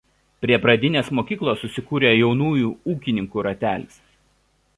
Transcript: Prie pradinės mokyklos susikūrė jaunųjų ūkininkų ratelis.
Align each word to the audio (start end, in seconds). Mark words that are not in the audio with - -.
Prie 0.43 0.57
pradinės 0.63 1.11
mokyklos 1.19 1.61
susikūrė 1.65 2.15
jaunųjų 2.15 2.73
ūkininkų 2.95 3.47
ratelis. 3.51 4.03